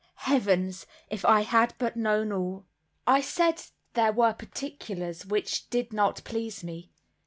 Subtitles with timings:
[0.25, 0.87] Heavens!
[1.11, 2.65] If I had but known all!
[3.05, 3.61] I said
[3.93, 6.89] there were particulars which did not please me.